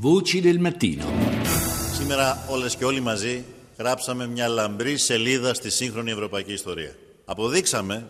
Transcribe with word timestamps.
Voci 0.00 0.40
del 0.40 0.58
mattino. 0.58 1.04
Σήμερα 1.98 2.46
όλες 2.50 2.76
και 2.76 2.84
όλοι 2.84 3.00
μαζί 3.00 3.44
γράψαμε 3.78 4.26
μια 4.26 4.48
λαμπρή 4.48 4.96
σελίδα 4.96 5.54
στη 5.54 5.70
σύγχρονη 5.70 6.10
ευρωπαϊκή 6.10 6.52
ιστορία. 6.52 6.94
Αποδείξαμε 7.24 8.08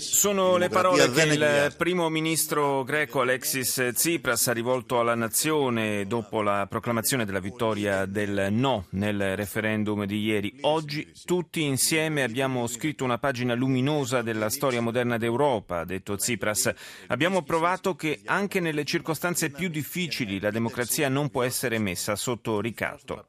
Sono 0.00 0.56
le 0.56 0.68
parole 0.68 1.10
che 1.10 1.22
il 1.22 1.74
primo 1.76 2.08
ministro 2.08 2.84
greco 2.84 3.22
Alexis 3.22 3.90
Tsipras 3.94 4.46
ha 4.48 4.52
rivolto 4.52 5.00
alla 5.00 5.14
nazione 5.14 6.06
dopo 6.06 6.42
la 6.42 6.66
proclamazione 6.68 7.24
della 7.24 7.40
vittoria 7.40 8.04
del 8.04 8.48
no 8.50 8.86
nel 8.90 9.34
referendum 9.34 10.04
di 10.04 10.20
ieri. 10.20 10.58
Oggi 10.60 11.10
tutti 11.24 11.62
insieme 11.62 12.22
abbiamo 12.22 12.66
scritto 12.66 13.02
una 13.02 13.18
pagina 13.18 13.54
luminosa 13.54 14.22
della 14.22 14.50
storia 14.50 14.80
moderna 14.80 15.16
d'Europa, 15.16 15.80
ha 15.80 15.84
detto 15.84 16.16
Tsipras. 16.16 16.72
Abbiamo 17.08 17.42
provato 17.42 17.96
che 17.96 18.20
anche 18.26 18.60
nelle 18.60 18.84
circostanze 18.84 19.50
più 19.50 19.68
difficili 19.68 20.38
la 20.38 20.50
democrazia 20.50 21.08
non 21.08 21.30
può 21.30 21.42
essere 21.42 21.78
messa 21.78 22.14
sotto 22.14 22.60
ricatto. 22.60 23.26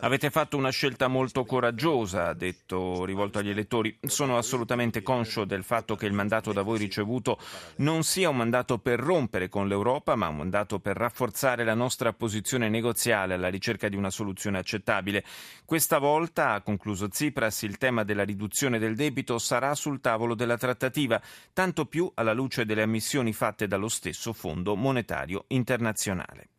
Avete 0.00 0.30
fatto 0.30 0.56
una 0.56 0.70
scelta 0.70 1.08
molto 1.08 1.44
coraggiosa, 1.44 2.28
ha 2.28 2.34
detto 2.34 3.04
rivolto 3.04 3.38
agli 3.38 3.50
elettori. 3.50 3.98
Sono 4.14 4.38
assolutamente 4.38 5.02
conscio 5.02 5.44
del 5.44 5.64
fatto 5.64 5.96
che 5.96 6.06
il 6.06 6.12
mandato 6.12 6.52
da 6.52 6.62
voi 6.62 6.78
ricevuto 6.78 7.36
non 7.78 8.04
sia 8.04 8.28
un 8.28 8.36
mandato 8.36 8.78
per 8.78 9.00
rompere 9.00 9.48
con 9.48 9.66
l'Europa, 9.66 10.14
ma 10.14 10.28
un 10.28 10.36
mandato 10.36 10.78
per 10.78 10.96
rafforzare 10.96 11.64
la 11.64 11.74
nostra 11.74 12.12
posizione 12.12 12.68
negoziale 12.68 13.34
alla 13.34 13.48
ricerca 13.48 13.88
di 13.88 13.96
una 13.96 14.10
soluzione 14.10 14.58
accettabile. 14.58 15.24
Questa 15.64 15.98
volta, 15.98 16.52
ha 16.52 16.62
concluso 16.62 17.08
Tsipras, 17.08 17.62
il 17.62 17.76
tema 17.76 18.04
della 18.04 18.22
riduzione 18.22 18.78
del 18.78 18.94
debito 18.94 19.38
sarà 19.40 19.74
sul 19.74 20.00
tavolo 20.00 20.36
della 20.36 20.56
trattativa, 20.56 21.20
tanto 21.52 21.86
più 21.86 22.08
alla 22.14 22.32
luce 22.32 22.64
delle 22.64 22.82
ammissioni 22.82 23.32
fatte 23.32 23.66
dallo 23.66 23.88
stesso 23.88 24.32
Fondo 24.32 24.76
Monetario 24.76 25.46
Internazionale. 25.48 26.53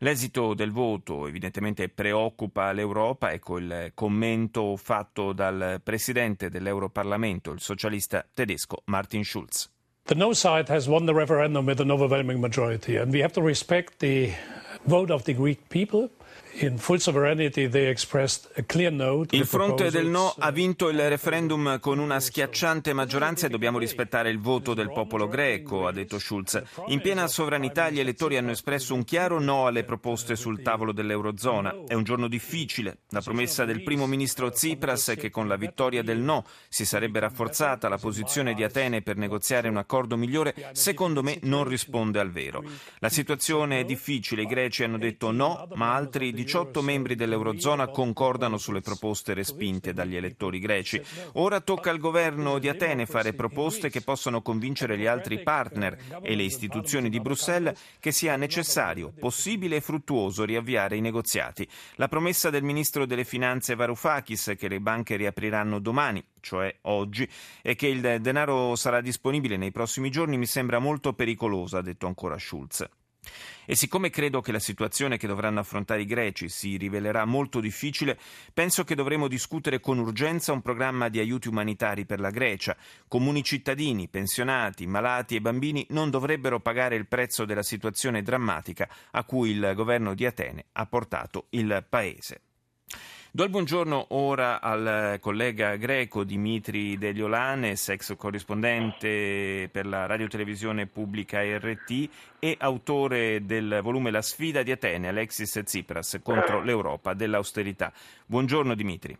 L'esito 0.00 0.54
del 0.54 0.70
voto 0.70 1.26
evidentemente 1.26 1.88
preoccupa 1.88 2.70
l'Europa, 2.70 3.32
ecco 3.32 3.58
il 3.58 3.90
commento 3.94 4.76
fatto 4.76 5.32
dal 5.32 5.80
presidente 5.82 6.48
dell'Europarlamento, 6.48 7.50
il 7.50 7.60
socialista 7.60 8.24
tedesco 8.32 8.82
Martin 8.84 9.24
Schulz. 9.24 9.68
The 10.04 10.14
no 10.14 10.32
side 10.32 10.66
has 10.68 10.86
won 10.86 11.04
the 11.04 11.12
referendum 11.12 11.66
with 11.66 11.80
an 11.80 11.90
overwhelming 11.90 12.40
majority, 12.40 12.96
and 12.96 13.12
we 13.12 13.20
have 13.20 13.32
to 13.32 13.42
respect 13.42 13.98
the 13.98 14.32
vote 14.84 15.12
of 15.12 15.24
the 15.24 15.34
Greek 15.34 15.68
people. 15.68 16.08
Il 19.30 19.46
fronte 19.46 19.90
del 19.90 20.06
no 20.06 20.34
ha 20.36 20.50
vinto 20.50 20.88
il 20.88 21.08
referendum 21.08 21.78
con 21.78 21.98
una 21.98 22.18
schiacciante 22.18 22.92
maggioranza 22.92 23.46
e 23.46 23.48
dobbiamo 23.48 23.78
rispettare 23.78 24.30
il 24.30 24.40
voto 24.40 24.74
del 24.74 24.90
popolo 24.90 25.28
greco, 25.28 25.86
ha 25.86 25.92
detto 25.92 26.18
Schulz. 26.18 26.60
In 26.86 27.00
piena 27.00 27.28
sovranità 27.28 27.90
gli 27.90 28.00
elettori 28.00 28.36
hanno 28.36 28.50
espresso 28.50 28.94
un 28.94 29.04
chiaro 29.04 29.38
no 29.38 29.66
alle 29.66 29.84
proposte 29.84 30.34
sul 30.34 30.62
tavolo 30.62 30.92
dell'Eurozona. 30.92 31.84
È 31.86 31.94
un 31.94 32.02
giorno 32.02 32.26
difficile. 32.26 32.98
La 33.10 33.20
promessa 33.20 33.64
del 33.64 33.82
primo 33.82 34.06
ministro 34.06 34.50
Tsipras 34.50 35.10
è 35.10 35.16
che 35.16 35.30
con 35.30 35.46
la 35.46 35.56
vittoria 35.56 36.02
del 36.02 36.18
no 36.18 36.44
si 36.68 36.84
sarebbe 36.84 37.20
rafforzata 37.20 37.88
la 37.88 37.98
posizione 37.98 38.54
di 38.54 38.64
Atene 38.64 39.02
per 39.02 39.16
negoziare 39.16 39.68
un 39.68 39.76
accordo 39.76 40.16
migliore, 40.16 40.54
secondo 40.72 41.22
me 41.22 41.38
non 41.42 41.64
risponde 41.64 42.18
al 42.18 42.30
vero. 42.30 42.64
La 42.98 43.08
situazione 43.08 43.80
è 43.80 43.84
difficile, 43.84 44.42
i 44.42 44.46
greci 44.46 44.82
hanno 44.82 44.98
detto 44.98 45.30
no, 45.30 45.68
ma 45.74 45.94
altri 45.94 46.27
18 46.32 46.82
membri 46.82 47.14
dell'Eurozona 47.14 47.88
concordano 47.88 48.58
sulle 48.58 48.80
proposte 48.80 49.34
respinte 49.34 49.92
dagli 49.92 50.16
elettori 50.16 50.58
greci. 50.58 51.00
Ora 51.34 51.60
tocca 51.60 51.90
al 51.90 51.98
governo 51.98 52.58
di 52.58 52.68
Atene 52.68 53.06
fare 53.06 53.32
proposte 53.32 53.90
che 53.90 54.02
possano 54.02 54.42
convincere 54.42 54.98
gli 54.98 55.06
altri 55.06 55.42
partner 55.42 56.20
e 56.22 56.34
le 56.34 56.42
istituzioni 56.42 57.08
di 57.08 57.20
Bruxelles 57.20 57.78
che 57.98 58.12
sia 58.12 58.36
necessario, 58.36 59.12
possibile 59.18 59.76
e 59.76 59.80
fruttuoso 59.80 60.44
riavviare 60.44 60.96
i 60.96 61.00
negoziati. 61.00 61.68
La 61.96 62.08
promessa 62.08 62.50
del 62.50 62.62
ministro 62.62 63.06
delle 63.06 63.24
Finanze 63.24 63.74
Varoufakis 63.74 64.54
che 64.58 64.68
le 64.68 64.80
banche 64.80 65.16
riapriranno 65.16 65.78
domani 65.78 66.24
cioè 66.40 66.74
oggi, 66.82 67.28
e 67.62 67.74
che 67.74 67.88
il 67.88 68.20
denaro 68.20 68.74
sarà 68.76 69.00
disponibile 69.00 69.56
nei 69.56 69.70
prossimi 69.70 70.10
giorni 70.10 70.38
mi 70.38 70.46
sembra 70.46 70.78
molto 70.78 71.12
pericolosa, 71.12 71.78
ha 71.78 71.82
detto 71.82 72.06
ancora 72.06 72.38
Schulz. 72.38 72.88
E 73.64 73.74
siccome 73.74 74.10
credo 74.10 74.40
che 74.40 74.52
la 74.52 74.58
situazione 74.58 75.18
che 75.18 75.26
dovranno 75.26 75.60
affrontare 75.60 76.02
i 76.02 76.06
greci 76.06 76.48
si 76.48 76.76
rivelerà 76.76 77.24
molto 77.26 77.60
difficile, 77.60 78.18
penso 78.54 78.84
che 78.84 78.94
dovremo 78.94 79.28
discutere 79.28 79.78
con 79.80 79.98
urgenza 79.98 80.52
un 80.52 80.62
programma 80.62 81.08
di 81.08 81.18
aiuti 81.18 81.48
umanitari 81.48 82.06
per 82.06 82.18
la 82.18 82.30
Grecia. 82.30 82.76
Comuni 83.06 83.42
cittadini, 83.44 84.08
pensionati, 84.08 84.86
malati 84.86 85.36
e 85.36 85.40
bambini 85.40 85.86
non 85.90 86.08
dovrebbero 86.08 86.60
pagare 86.60 86.96
il 86.96 87.06
prezzo 87.06 87.44
della 87.44 87.62
situazione 87.62 88.22
drammatica 88.22 88.88
a 89.10 89.24
cui 89.24 89.50
il 89.50 89.72
governo 89.74 90.14
di 90.14 90.24
Atene 90.24 90.66
ha 90.72 90.86
portato 90.86 91.46
il 91.50 91.84
paese. 91.88 92.40
Do 93.30 93.44
il 93.44 93.50
buongiorno 93.50 94.06
ora 94.10 94.58
al 94.58 95.18
collega 95.20 95.76
greco 95.76 96.24
Dimitri 96.24 96.96
Deliolanes, 96.96 97.90
ex 97.90 98.16
corrispondente 98.16 99.68
per 99.70 99.86
la 99.86 100.06
radiotelevisione 100.06 100.86
pubblica 100.86 101.42
RT 101.42 102.08
e 102.38 102.56
autore 102.58 103.44
del 103.44 103.80
volume 103.82 104.10
La 104.10 104.22
sfida 104.22 104.62
di 104.62 104.72
Atene, 104.72 105.08
Alexis 105.08 105.60
Tsipras 105.62 106.20
contro 106.22 106.62
l'Europa 106.62 107.12
dell'austerità. 107.12 107.92
Buongiorno 108.24 108.74
Dimitri. 108.74 109.14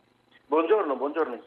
Buongiorno, 0.46 0.96
buongiorno. 0.96 1.42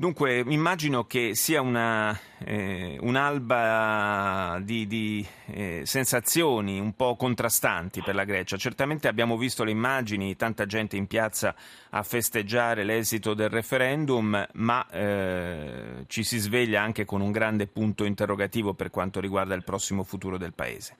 Dunque, 0.00 0.44
immagino 0.46 1.06
che 1.06 1.34
sia 1.34 1.60
una, 1.60 2.16
eh, 2.44 2.98
un'alba 3.00 4.60
di, 4.62 4.86
di 4.86 5.26
eh, 5.46 5.82
sensazioni 5.86 6.78
un 6.78 6.94
po' 6.94 7.16
contrastanti 7.16 8.00
per 8.02 8.14
la 8.14 8.22
Grecia. 8.22 8.56
Certamente 8.56 9.08
abbiamo 9.08 9.36
visto 9.36 9.64
le 9.64 9.72
immagini, 9.72 10.36
tanta 10.36 10.66
gente 10.66 10.94
in 10.94 11.08
piazza 11.08 11.52
a 11.90 12.04
festeggiare 12.04 12.84
l'esito 12.84 13.34
del 13.34 13.48
referendum, 13.48 14.46
ma 14.52 14.86
eh, 14.88 16.04
ci 16.06 16.22
si 16.22 16.38
sveglia 16.38 16.80
anche 16.80 17.04
con 17.04 17.20
un 17.20 17.32
grande 17.32 17.66
punto 17.66 18.04
interrogativo 18.04 18.74
per 18.74 18.90
quanto 18.90 19.18
riguarda 19.18 19.56
il 19.56 19.64
prossimo 19.64 20.04
futuro 20.04 20.38
del 20.38 20.52
Paese. 20.52 20.96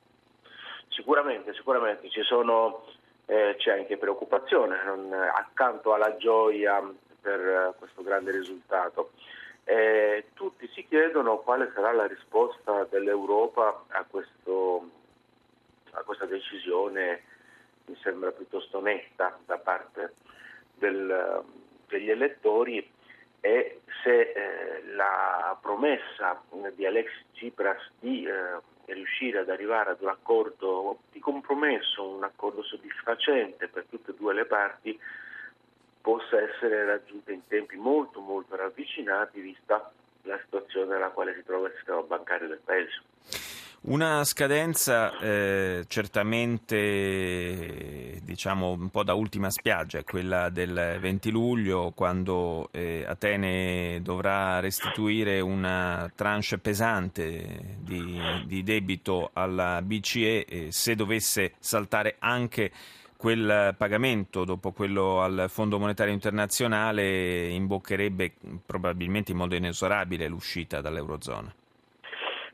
Sicuramente, 0.88 1.54
sicuramente 1.54 2.08
sono, 2.24 2.84
eh, 3.26 3.54
c'è 3.58 3.78
anche 3.78 3.96
preoccupazione 3.96 4.82
non- 4.84 5.12
accanto 5.12 5.94
alla 5.94 6.16
gioia 6.16 6.82
per 7.20 7.40
eh, 7.40 7.74
questo 7.78 8.02
grande 8.02 8.30
risultato. 8.30 9.12
Eh, 9.64 10.28
tutti 10.34 10.66
si 10.68 10.86
chiedono 10.86 11.38
quale 11.38 11.70
sarà 11.74 11.92
la 11.92 12.06
risposta 12.06 12.84
dell'Europa 12.84 13.84
a, 13.88 14.04
questo, 14.08 14.88
a 15.92 16.02
questa 16.02 16.24
decisione, 16.24 17.22
mi 17.86 17.96
sembra 18.02 18.30
piuttosto 18.30 18.80
netta 18.80 19.38
da 19.44 19.58
parte 19.58 20.14
del- 20.74 21.42
degli 21.86 22.10
elettori 22.10 22.90
e 23.40 23.80
se 24.02 24.20
eh, 24.20 24.84
la 24.94 25.56
promessa 25.60 26.42
di 26.74 26.86
Alexis 26.86 27.24
Tsipras 27.32 27.90
di 27.98 28.24
eh, 28.24 28.60
riuscire 28.86 29.38
ad 29.38 29.50
arrivare 29.50 29.90
ad 29.90 30.00
un 30.00 30.08
accordo 30.08 30.98
di 31.12 31.20
compromesso, 31.20 32.08
un 32.08 32.24
accordo 32.24 32.62
soddisfacente 32.62 33.68
per 33.68 33.84
tutte 33.88 34.12
e 34.12 34.14
due 34.14 34.34
le 34.34 34.44
parti, 34.44 34.98
possa 36.00 36.40
essere 36.40 36.84
raggiunta 36.84 37.32
in 37.32 37.46
tempi 37.46 37.76
molto 37.76 38.20
molto 38.20 38.56
ravvicinati 38.56 39.40
vista 39.40 39.92
la 40.22 40.38
situazione 40.42 40.94
nella 40.94 41.08
quale 41.08 41.34
si 41.34 41.44
trova 41.44 41.68
il 41.68 41.74
sistema 41.76 42.02
bancario 42.02 42.48
del 42.48 42.60
Paese. 42.64 43.02
Una 43.80 44.24
scadenza 44.24 45.16
eh, 45.18 45.84
certamente 45.86 48.18
diciamo 48.24 48.72
un 48.72 48.90
po' 48.90 49.04
da 49.04 49.14
ultima 49.14 49.50
spiaggia, 49.50 50.02
quella 50.02 50.48
del 50.50 50.98
20 51.00 51.30
luglio 51.30 51.92
quando 51.94 52.70
eh, 52.72 53.04
Atene 53.06 54.00
dovrà 54.02 54.58
restituire 54.58 55.38
una 55.38 56.10
tranche 56.14 56.58
pesante 56.58 57.76
di, 57.78 58.20
di 58.46 58.64
debito 58.64 59.30
alla 59.32 59.80
BCE 59.80 60.44
e 60.44 60.72
se 60.72 60.96
dovesse 60.96 61.52
saltare 61.60 62.16
anche 62.18 62.72
quel 63.18 63.74
pagamento 63.76 64.44
dopo 64.44 64.70
quello 64.70 65.20
al 65.20 65.46
Fondo 65.48 65.80
Monetario 65.80 66.12
Internazionale 66.12 67.48
imboccherebbe 67.48 68.34
probabilmente 68.64 69.32
in 69.32 69.38
modo 69.38 69.56
inesorabile 69.56 70.28
l'uscita 70.28 70.80
dall'Eurozona. 70.80 71.52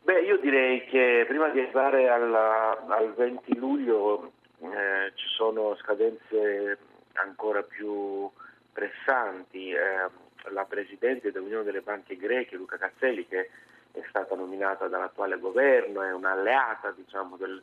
Beh, 0.00 0.22
io 0.22 0.38
direi 0.38 0.87
che 0.87 1.26
prima 1.28 1.50
di 1.50 1.61
arrivare 1.61 2.08
alla- 2.08 2.82
al 2.88 3.12
20 3.14 3.56
luglio 3.58 4.32
eh, 4.61 5.12
ci 5.14 5.26
sono 5.37 5.76
scadenze 5.76 6.78
ancora 7.12 7.62
più 7.62 8.31
pressanti. 8.72 9.69
Eh, 9.70 10.22
la 10.50 10.64
Presidente 10.64 11.31
dell'Unione 11.31 11.64
delle 11.64 11.82
Banche 11.82 12.16
Greche, 12.16 12.56
Luca 12.56 12.78
Cazzelli, 12.78 13.26
che 13.28 13.50
è 13.93 14.02
stata 14.08 14.34
nominata 14.34 14.88
dall'attuale 14.88 15.38
governo, 15.38 16.02
è 16.02 16.12
un'alleata 16.12 16.90
diciamo, 16.96 17.37
del, 17.37 17.62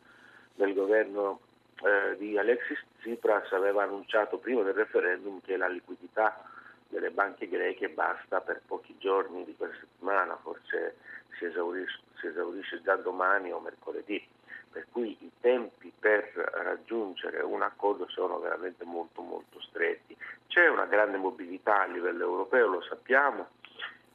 del 0.54 0.74
governo 0.76 1.40
eh, 1.84 2.18
di 2.18 2.38
Alexis 2.38 2.80
Tsipras, 3.00 3.52
aveva 3.52 3.84
annunciato 3.84 4.38
prima 4.38 4.64
del 4.64 4.74
referendum 4.74 5.42
che 5.42 5.58
la 5.58 5.68
liquidità 5.68 6.44
delle 6.88 7.10
banche 7.10 7.48
greche 7.48 7.90
basta 7.90 8.42
per 8.42 8.62
pochi 8.66 8.96
giorni 8.98 9.46
di 9.46 9.56
questa 9.56 9.78
settimana, 9.80 10.38
forse 10.38 10.98
si 11.38 11.46
esaurisce, 11.46 12.00
si 12.20 12.28
esaurisce 12.28 12.82
già 12.82 12.96
domani 12.96 13.52
o 13.52 13.60
mercoledì. 13.60 14.28
per 14.72 14.88
cui 14.90 15.18
i 15.20 15.32
tempi 15.42 15.92
per 15.98 16.32
raggiungere 16.34 17.42
un 17.42 17.62
accordo 17.62 18.08
sono 18.08 18.40
veramente 18.40 18.86
molto 18.86 19.22
molto 19.22 19.60
stretti. 19.62 20.16
C'è 20.48 20.68
una 20.70 20.86
grande 20.86 21.18
mobilità 21.18 21.82
a 21.82 21.88
livello 21.88 22.24
europeo, 22.24 22.68
lo 22.68 22.82
sappiamo, 22.82 23.50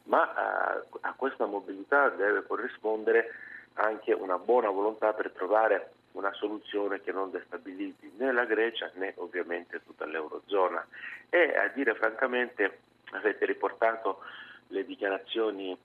ma 0.04 0.30
eh, 0.30 0.86
a 1.00 1.14
questa 1.14 1.44
mobilità 1.44 2.08
deve 2.08 2.42
corrispondere 2.46 3.34
anche 3.74 4.12
una 4.12 4.38
buona 4.38 4.70
volontà 4.70 5.12
per 5.12 5.30
trovare 5.32 5.92
una 6.16 6.32
soluzione 6.32 7.00
che 7.02 7.12
non 7.12 7.30
destabilizzi 7.30 8.12
né 8.16 8.32
la 8.32 8.44
Grecia 8.44 8.90
né 8.94 9.12
ovviamente 9.16 9.82
tutta 9.84 10.06
l'Eurozona. 10.06 10.84
E 11.28 11.56
a 11.56 11.68
dire 11.68 11.94
francamente 11.94 12.78
avete 13.12 13.44
riportato 13.44 14.20
le 14.68 14.84
dichiarazioni 14.84 15.76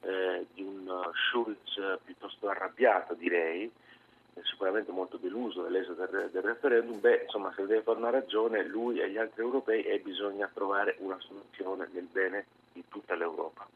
eh, 0.00 0.46
di 0.52 0.62
un 0.62 1.10
Schulz 1.12 2.00
piuttosto 2.04 2.48
arrabbiato 2.48 3.14
direi, 3.14 3.70
sicuramente 4.42 4.90
molto 4.90 5.16
deluso 5.16 5.62
dall'esito 5.62 5.94
del, 5.94 6.30
del, 6.30 6.42
referendum, 6.42 6.98
beh 6.98 7.22
insomma 7.24 7.52
se 7.54 7.66
deve 7.66 7.82
fare 7.82 7.98
una 7.98 8.10
ragione 8.10 8.64
lui 8.64 9.00
e 9.00 9.10
gli 9.10 9.18
altri 9.18 9.42
europei 9.42 9.82
e 9.82 10.00
bisogna 10.00 10.50
trovare 10.52 10.96
una 10.98 11.18
soluzione 11.20 11.88
nel 11.92 12.08
bene 12.10 12.46
di 12.72 12.82
tutta 12.88 13.14
l'Europa. 13.14 13.66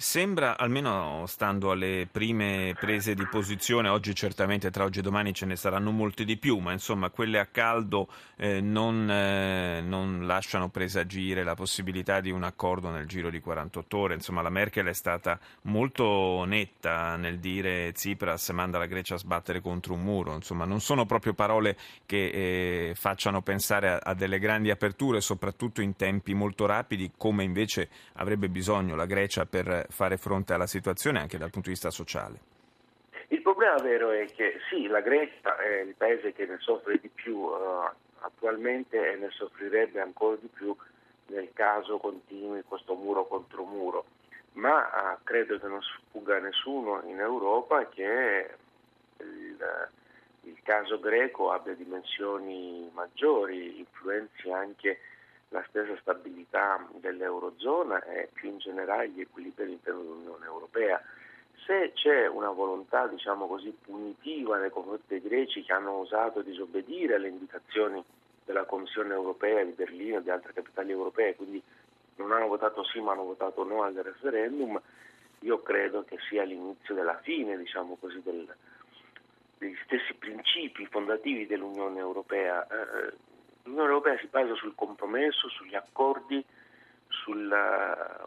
Sembra, 0.00 0.56
almeno 0.56 1.24
stando 1.26 1.72
alle 1.72 2.06
prime 2.08 2.72
prese 2.78 3.16
di 3.16 3.26
posizione, 3.26 3.88
oggi 3.88 4.14
certamente 4.14 4.70
tra 4.70 4.84
oggi 4.84 5.00
e 5.00 5.02
domani 5.02 5.34
ce 5.34 5.44
ne 5.44 5.56
saranno 5.56 5.90
molte 5.90 6.24
di 6.24 6.36
più, 6.36 6.58
ma 6.58 6.70
insomma 6.70 7.10
quelle 7.10 7.40
a 7.40 7.46
caldo 7.46 8.06
eh, 8.36 8.60
non, 8.60 9.10
eh, 9.10 9.80
non, 9.80 10.24
lasciano 10.24 10.68
presagire 10.68 11.42
la 11.42 11.56
possibilità 11.56 12.20
di 12.20 12.30
un 12.30 12.44
accordo 12.44 12.90
nel 12.90 13.08
giro 13.08 13.28
di 13.28 13.40
48 13.40 13.98
ore. 13.98 14.14
Insomma 14.14 14.40
la 14.40 14.50
Merkel 14.50 14.86
è 14.86 14.92
stata 14.92 15.36
molto 15.62 16.44
netta 16.44 17.16
nel 17.16 17.40
dire 17.40 17.90
Tsipras 17.90 18.50
manda 18.50 18.78
la 18.78 18.86
Grecia 18.86 19.16
a 19.16 19.18
sbattere 19.18 19.60
contro 19.60 19.94
un 19.94 20.04
muro. 20.04 20.32
Insomma 20.32 20.64
non 20.64 20.80
sono 20.80 21.06
proprio 21.06 21.34
parole 21.34 21.76
che 22.06 22.90
eh, 22.90 22.94
facciano 22.94 23.42
pensare 23.42 23.90
a, 23.90 24.00
a 24.00 24.14
delle 24.14 24.38
grandi 24.38 24.70
aperture, 24.70 25.20
soprattutto 25.20 25.82
in 25.82 25.96
tempi 25.96 26.34
molto 26.34 26.66
rapidi, 26.66 27.10
come 27.16 27.42
invece 27.42 27.88
avrebbe 28.12 28.48
bisogno 28.48 28.94
la 28.94 29.06
Grecia 29.06 29.44
per 29.44 29.86
fare 29.88 30.16
fronte 30.16 30.52
alla 30.52 30.66
situazione 30.66 31.18
anche 31.18 31.38
dal 31.38 31.50
punto 31.50 31.68
di 31.68 31.74
vista 31.74 31.90
sociale? 31.90 32.56
Il 33.28 33.42
problema 33.42 33.76
vero 33.76 34.10
è 34.10 34.26
che 34.26 34.58
sì, 34.70 34.86
la 34.86 35.00
Grecia 35.00 35.58
è 35.58 35.80
il 35.80 35.94
paese 35.94 36.32
che 36.32 36.46
ne 36.46 36.56
soffre 36.60 36.98
di 36.98 37.08
più 37.08 37.36
uh, 37.36 37.84
attualmente 38.20 39.12
e 39.12 39.16
ne 39.16 39.28
soffrirebbe 39.30 40.00
ancora 40.00 40.36
di 40.36 40.48
più 40.48 40.74
nel 41.26 41.50
caso 41.52 41.98
continui 41.98 42.62
questo 42.62 42.94
muro 42.94 43.26
contro 43.26 43.64
muro, 43.64 44.06
ma 44.52 44.80
uh, 44.80 45.22
credo 45.24 45.58
che 45.58 45.66
non 45.66 45.82
sfugga 45.82 46.38
nessuno 46.38 47.02
in 47.04 47.18
Europa 47.20 47.86
che 47.88 48.54
il, 49.18 49.88
il 50.42 50.58
caso 50.62 50.98
greco 50.98 51.50
abbia 51.50 51.74
dimensioni 51.74 52.90
maggiori, 52.94 53.78
influenzi 53.78 54.50
anche 54.50 55.00
la 55.50 55.64
stessa 55.68 55.96
stabilità 56.00 56.86
dell'Eurozona 56.96 58.02
e 58.04 58.28
più 58.32 58.50
in 58.50 58.58
generale 58.58 59.08
gli 59.10 59.20
equilibri 59.20 59.64
all'interno 59.64 60.02
dell'Unione 60.02 60.44
Europea. 60.44 61.02
Se 61.64 61.92
c'è 61.94 62.26
una 62.26 62.50
volontà, 62.50 63.06
diciamo 63.06 63.46
così, 63.46 63.70
punitiva 63.70 64.58
nei 64.58 64.70
confronti 64.70 65.04
dei 65.08 65.22
greci 65.22 65.62
che 65.62 65.72
hanno 65.72 65.92
osato 65.92 66.42
disobbedire 66.42 67.14
alle 67.14 67.28
indicazioni 67.28 68.02
della 68.44 68.64
Commissione 68.64 69.12
Europea 69.12 69.64
di 69.64 69.72
Berlino 69.72 70.18
e 70.18 70.22
di 70.22 70.30
altre 70.30 70.52
capitali 70.52 70.90
europee, 70.92 71.34
quindi 71.34 71.62
non 72.16 72.32
hanno 72.32 72.46
votato 72.46 72.84
sì 72.84 73.00
ma 73.00 73.12
hanno 73.12 73.24
votato 73.24 73.64
no 73.64 73.82
al 73.82 73.94
referendum, 73.94 74.80
io 75.40 75.62
credo 75.62 76.04
che 76.04 76.16
sia 76.28 76.42
l'inizio 76.42 76.94
della 76.94 77.18
fine, 77.18 77.56
diciamo 77.56 77.96
così, 78.00 78.20
del, 78.22 78.46
degli 79.58 79.76
stessi 79.84 80.14
principi 80.14 80.86
fondativi 80.86 81.46
dell'Unione 81.46 81.98
Europea. 81.98 82.66
Eh, 82.66 82.76
Europea 82.76 83.12
si 84.18 84.26
basa 84.26 84.54
sul 84.54 84.74
compromesso, 84.74 85.48
sugli 85.48 85.74
accordi, 85.74 86.44
sulla, 87.08 88.26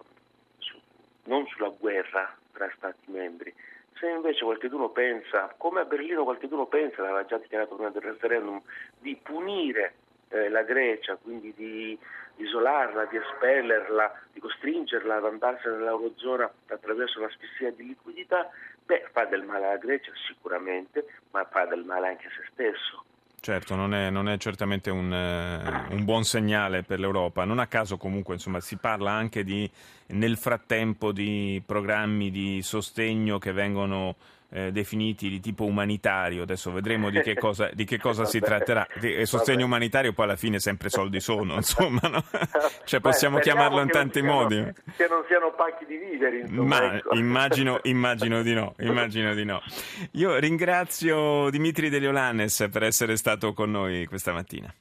su, 0.58 0.80
non 1.24 1.46
sulla 1.48 1.70
guerra 1.70 2.36
tra 2.54 2.72
Stati 2.76 3.12
membri. 3.12 3.54
Se 3.98 4.08
invece 4.08 4.44
qualcuno 4.44 4.90
pensa, 4.90 5.54
come 5.58 5.82
a 5.82 5.86
Berlino 5.86 6.24
qualcuno 6.24 6.66
pensa, 6.66 7.02
l'aveva 7.02 7.26
già 7.26 7.38
dichiarato 7.38 7.76
prima 7.76 7.92
del 7.92 8.02
referendum, 8.02 8.62
di 9.00 9.16
punire 9.22 9.94
eh, 10.30 10.50
la 10.50 10.64
Grecia, 10.64 11.18
quindi 11.18 11.54
di, 11.56 12.00
isolarla, 12.38 13.06
di 13.06 13.18
espellerla, 13.18 14.14
di 14.34 14.40
costringerla 14.40 15.16
ad 15.18 15.26
andarsene 15.26 15.78
nell'Eurozona 15.78 16.52
attraverso 16.68 17.20
un'asfissia 17.20 17.72
di 17.72 17.88
liquidità, 17.88 18.50
beh, 18.86 19.10
fa 19.12 19.26
del 19.26 19.44
male 19.44 19.66
alla 19.66 19.78
Grecia 19.78 20.12
sicuramente, 20.28 21.06
ma 21.32 21.46
fa 21.46 21.66
del 21.66 21.84
male 21.84 22.08
anche 22.08 22.28
a 22.28 22.32
se 22.32 22.48
stesso. 22.52 23.06
Certo, 23.44 23.74
non 23.74 23.96
è, 23.96 24.12
non 24.12 24.30
è 24.30 24.38
certamente 24.38 24.92
un, 24.92 25.12
uh, 25.12 25.96
un, 25.96 26.06
buon 26.06 26.24
segnale 26.24 26.84
per 26.84 27.00
l'Europa. 27.00 27.44
Non 27.44 27.58
a 27.58 27.66
caso 27.66 27.98
comunque 27.98 28.36
insomma, 28.36 28.60
si 28.60 28.76
parla 28.76 29.14
anche 29.14 29.44
di, 29.44 29.68
nel 30.10 30.38
frattempo 30.38 31.12
di 31.12 31.60
programmi 31.66 32.30
di 32.30 32.62
sostegno 32.62 33.40
che 33.40 33.52
vengono 33.52 34.16
eh, 34.53 34.71
definiti 34.71 35.30
di 35.30 35.39
tipo 35.39 35.65
umanitario. 35.65 36.44
Adesso 36.44 36.71
vedremo 36.71 37.09
di 37.09 37.21
che 37.21 37.36
cosa, 37.39 37.69
di 37.74 37.86
che 37.86 37.98
cosa 37.98 38.25
si 38.25 38.39
tratterà. 38.39 38.86
Di, 39.00 39.25
sostegno 39.25 39.65
umanitario 39.65 40.13
poi 40.13 40.25
alla 40.25 40.36
fine 40.36 40.59
sempre 40.59 40.89
soldi 40.89 41.19
sono, 41.19 41.56
insomma, 41.62 42.07
no? 42.09 42.24
cioè, 42.83 43.00
possiamo 43.00 43.38
Beh, 43.38 43.44
chiamarlo 43.44 43.81
in 43.81 43.89
tanti 43.89 44.19
siano, 44.19 44.33
modi. 44.33 44.56
Che 44.95 45.07
non 45.07 45.24
siano 45.27 45.53
pacchi 45.56 45.86
di 45.86 45.98
viveri, 45.98 46.42
insomma, 46.42 46.80
Ma 46.80 46.95
ecco. 46.95 47.15
immagino, 47.15 47.80
immagino, 47.83 48.42
di 48.42 48.53
no, 48.53 48.75
immagino 48.80 49.33
di 49.33 49.45
no. 49.45 49.62
Io 50.12 50.36
ringrazio 50.38 51.50
Dimitri 51.50 51.89
Deliolanes 51.89 52.68
per 52.71 52.83
essere 52.83 53.15
stato 53.15 53.54
con 53.54 53.71
noi 53.71 54.06
questa 54.06 54.33
mattina. 54.33 54.68